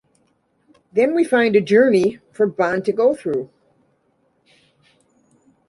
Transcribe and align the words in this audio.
Then 0.91 1.13
we 1.13 1.23
find 1.23 1.55
a 1.55 1.61
journey 1.61 2.17
for 2.31 2.47
Bond 2.47 2.85
to 2.85 2.91
go 2.91 3.13
through. 3.13 3.51